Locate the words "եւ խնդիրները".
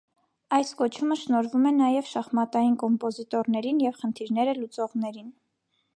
3.87-4.57